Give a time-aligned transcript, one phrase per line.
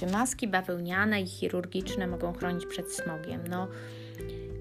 [0.00, 3.46] Czy maski bawełniane i chirurgiczne mogą chronić przed smogiem?
[3.48, 3.68] No,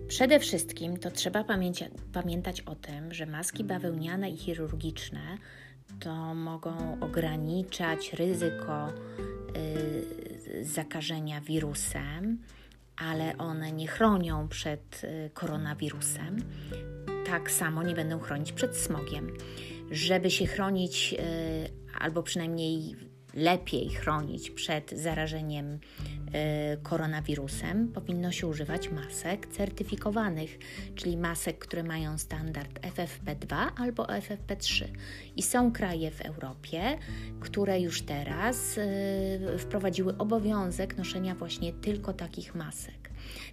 [0.07, 5.37] przede wszystkim to trzeba pamięcia, pamiętać o tym, że maski bawełniane i chirurgiczne
[5.99, 12.37] to mogą ograniczać ryzyko y, zakażenia wirusem,
[12.97, 16.37] ale one nie chronią przed y, koronawirusem.
[17.25, 19.33] Tak samo nie będą chronić przed smogiem.
[19.91, 22.95] Żeby się chronić, y, albo przynajmniej
[23.33, 25.79] lepiej chronić przed zarażeniem y,
[26.83, 30.59] koronawirusem, powinno się używać masek certyfikowanych,
[30.95, 34.85] czyli masek, które mają standard FFP2 albo FFP3.
[35.35, 36.97] I są kraje w Europie,
[37.39, 43.08] które już teraz y, wprowadziły obowiązek noszenia właśnie tylko takich masek.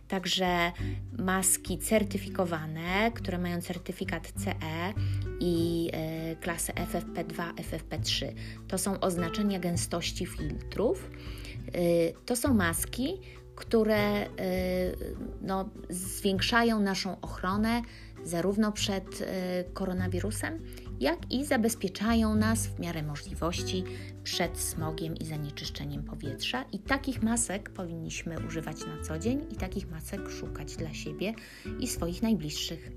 [0.09, 0.73] Także
[1.19, 4.93] maski certyfikowane, które mają certyfikat CE
[5.41, 5.91] i
[6.33, 8.33] y, klasę FFP2, FFP3.
[8.69, 11.11] To są oznaczenia gęstości filtrów.
[11.77, 13.21] Y, to są maski,
[13.55, 14.29] które y,
[15.43, 17.83] no, zwiększają naszą ochronę
[18.27, 19.29] zarówno przed
[19.73, 20.59] koronawirusem,
[21.01, 23.85] jak i zabezpieczają nas w miarę możliwości
[24.25, 26.65] przed smogiem i zanieczyszczeniem powietrza.
[26.73, 31.35] I takich masek powinniśmy używać na co dzień i takich masek szukać dla siebie
[31.81, 32.91] i swoich najbliższych.